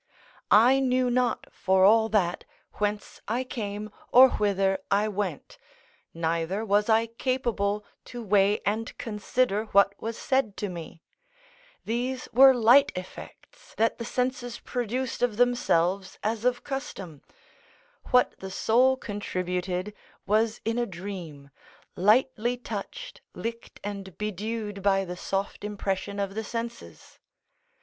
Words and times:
I 0.49 0.79
knew 0.79 1.11
not 1.11 1.45
for 1.53 1.85
all 1.85 2.09
that, 2.09 2.43
whence 2.79 3.21
I 3.27 3.43
came 3.43 3.91
or 4.11 4.31
whither 4.31 4.79
I 4.89 5.07
went, 5.07 5.59
neither 6.11 6.65
was 6.65 6.89
I 6.89 7.05
capable 7.05 7.85
to 8.05 8.23
weigh 8.23 8.61
and 8.65 8.97
consider 8.97 9.65
what 9.65 9.93
was 10.01 10.17
said 10.17 10.57
to 10.57 10.69
me: 10.69 11.03
these 11.85 12.27
were 12.33 12.51
light 12.51 12.91
effects, 12.95 13.75
that 13.77 13.99
the 13.99 14.03
senses 14.03 14.57
produced 14.59 15.21
of 15.21 15.37
themselves 15.37 16.17
as 16.23 16.45
of 16.45 16.63
custom; 16.63 17.21
what 18.05 18.33
the 18.39 18.49
soul 18.49 18.97
contributed 18.97 19.93
was 20.25 20.61
in 20.65 20.79
a 20.79 20.87
dream, 20.87 21.51
lightly 21.95 22.57
touched, 22.57 23.21
licked 23.35 23.79
and 23.83 24.17
bedewed 24.17 24.81
by 24.81 25.05
the 25.05 25.15
soft 25.15 25.63
impression 25.63 26.19
of 26.19 26.33
the 26.33 26.43
senses. 26.43 27.19